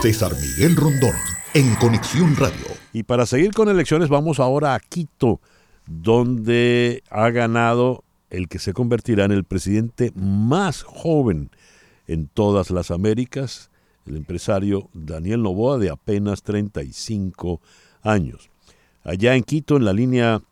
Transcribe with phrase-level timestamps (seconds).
[0.00, 1.14] César Miguel Rondón,
[1.54, 2.66] en Conexión Radio.
[2.92, 5.40] Y para seguir con elecciones vamos ahora a Quito,
[5.86, 11.50] donde ha ganado el que se convertirá en el presidente más joven
[12.06, 13.70] en todas las Américas,
[14.06, 17.60] el empresario Daniel Novoa, de apenas 35
[18.02, 18.50] años.
[19.02, 20.42] Allá en Quito, en la línea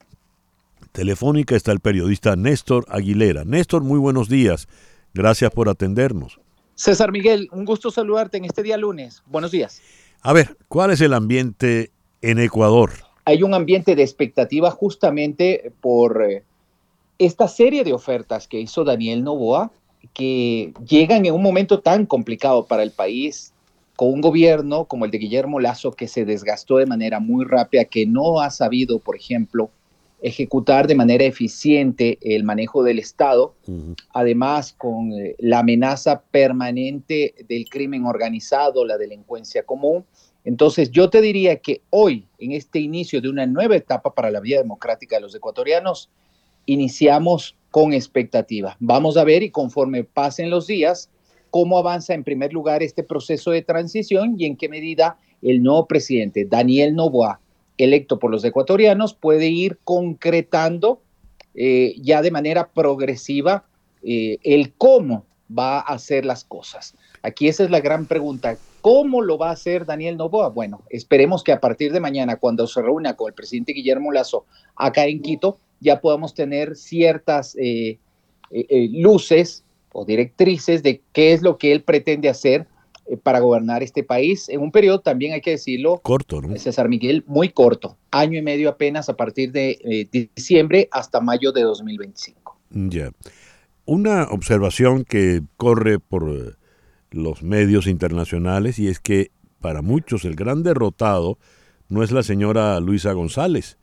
[0.90, 3.44] telefónica, está el periodista Néstor Aguilera.
[3.44, 4.66] Néstor, muy buenos días.
[5.14, 6.40] Gracias por atendernos.
[6.76, 9.22] César Miguel, un gusto saludarte en este día lunes.
[9.26, 9.80] Buenos días.
[10.20, 12.90] A ver, ¿cuál es el ambiente en Ecuador?
[13.24, 16.44] Hay un ambiente de expectativa justamente por eh,
[17.18, 19.72] esta serie de ofertas que hizo Daniel Novoa,
[20.12, 23.54] que llegan en un momento tan complicado para el país,
[23.96, 27.86] con un gobierno como el de Guillermo Lazo que se desgastó de manera muy rápida,
[27.86, 29.70] que no ha sabido, por ejemplo,
[30.20, 33.54] ejecutar de manera eficiente el manejo del Estado,
[34.12, 40.04] además con eh, la amenaza permanente del crimen organizado, la delincuencia común.
[40.44, 44.40] Entonces yo te diría que hoy, en este inicio de una nueva etapa para la
[44.40, 46.08] vida democrática de los ecuatorianos,
[46.66, 48.76] iniciamos con expectativa.
[48.80, 51.10] Vamos a ver y conforme pasen los días,
[51.50, 55.86] cómo avanza en primer lugar este proceso de transición y en qué medida el nuevo
[55.86, 57.40] presidente, Daniel Novoa,
[57.78, 61.00] electo por los ecuatorianos puede ir concretando
[61.54, 63.64] eh, ya de manera progresiva
[64.02, 65.24] eh, el cómo
[65.56, 66.94] va a hacer las cosas.
[67.22, 68.56] Aquí esa es la gran pregunta.
[68.80, 70.50] ¿Cómo lo va a hacer Daniel Novoa?
[70.50, 74.44] Bueno, esperemos que a partir de mañana, cuando se reúna con el presidente Guillermo Lazo
[74.76, 77.98] acá en Quito, ya podamos tener ciertas eh,
[78.92, 82.66] luces o directrices de qué es lo que él pretende hacer
[83.22, 86.56] para gobernar este país en un periodo también hay que decirlo corto, ¿no?
[86.58, 91.52] César Miguel, muy corto, año y medio apenas a partir de eh, diciembre hasta mayo
[91.52, 92.58] de 2025.
[92.70, 93.10] Ya.
[93.84, 96.52] Una observación que corre por eh,
[97.10, 101.38] los medios internacionales y es que para muchos el gran derrotado
[101.88, 103.78] no es la señora Luisa González,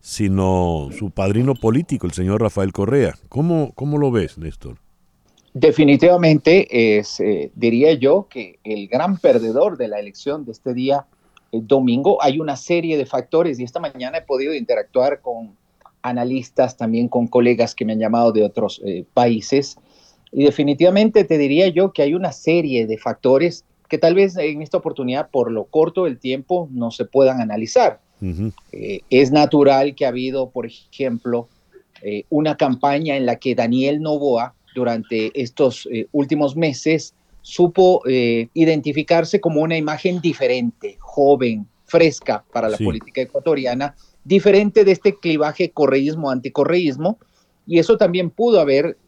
[0.00, 3.14] sino su padrino político, el señor Rafael Correa.
[3.28, 4.78] ¿Cómo, cómo lo ves, Néstor?
[5.58, 11.06] Definitivamente es, eh, diría yo, que el gran perdedor de la elección de este día
[11.50, 12.22] el domingo.
[12.22, 15.56] Hay una serie de factores y esta mañana he podido interactuar con
[16.02, 19.78] analistas, también con colegas que me han llamado de otros eh, países.
[20.30, 24.60] Y definitivamente te diría yo que hay una serie de factores que tal vez en
[24.60, 28.00] esta oportunidad, por lo corto del tiempo, no se puedan analizar.
[28.72, 31.48] Eh, es natural que ha habido, por ejemplo,
[32.28, 39.40] una campaña en la que Daniel Novoa, durante estos eh, últimos meses supo eh, identificarse
[39.40, 47.18] como una imagen diferente, joven, fresca para la política ecuatoriana, diferente de este clivaje correísmo-anticorreísmo,
[47.66, 48.98] y eso también pudo haber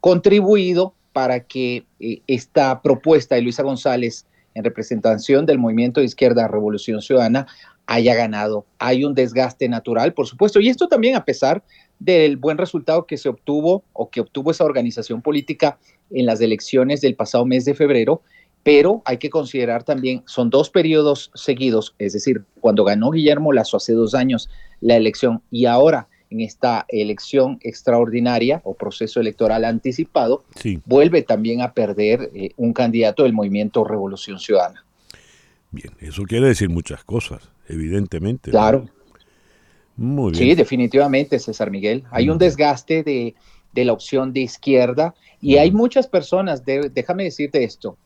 [0.00, 6.48] contribuido para que eh, esta propuesta de Luisa González en representación del movimiento de izquierda
[6.48, 7.46] Revolución Ciudadana
[7.86, 8.66] haya ganado.
[8.78, 11.62] Hay un desgaste natural, por supuesto, y esto también a pesar
[11.98, 15.78] del buen resultado que se obtuvo o que obtuvo esa organización política
[16.10, 18.22] en las elecciones del pasado mes de febrero,
[18.62, 23.76] pero hay que considerar también, son dos periodos seguidos, es decir, cuando ganó Guillermo Lazo
[23.76, 30.44] hace dos años la elección y ahora en esta elección extraordinaria o proceso electoral anticipado,
[30.84, 34.84] vuelve también a perder eh, un candidato del movimiento Revolución Ciudadana.
[35.70, 38.50] Bien, eso quiere decir muchas cosas, evidentemente.
[38.50, 38.88] Claro.
[40.34, 42.04] Sí, definitivamente, César Miguel.
[42.10, 43.34] Hay un desgaste de,
[43.84, 47.96] la opción de izquierda y hay muchas personas, déjame decirte esto,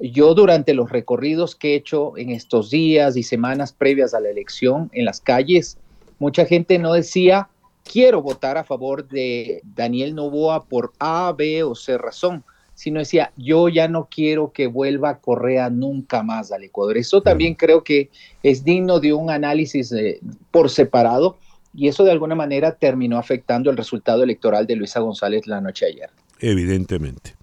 [0.00, 4.30] yo durante los recorridos que he hecho en estos días y semanas previas a la
[4.30, 5.76] elección en las calles,
[6.18, 7.48] mucha gente no decía,
[7.84, 12.44] quiero votar a favor de Daniel Novoa por A, B o C razón,
[12.80, 16.96] sino decía, yo ya no quiero que vuelva Correa nunca más al Ecuador.
[16.96, 18.08] Eso también creo que
[18.42, 20.18] es digno de un análisis eh,
[20.50, 21.36] por separado
[21.74, 25.84] y eso de alguna manera terminó afectando el resultado electoral de Luisa González la noche
[25.84, 26.08] ayer.
[26.38, 27.34] Evidentemente.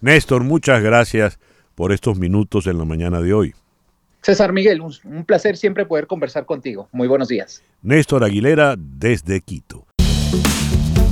[0.00, 1.38] Néstor, muchas gracias
[1.74, 3.54] por estos minutos en la mañana de hoy.
[4.22, 6.88] César Miguel, un placer siempre poder conversar contigo.
[6.92, 7.62] Muy buenos días.
[7.82, 9.87] Néstor Aguilera desde Quito.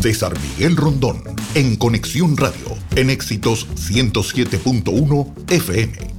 [0.01, 1.23] César Miguel Rondón,
[1.55, 6.16] en Conexión Radio, en Éxitos 107.1 FM.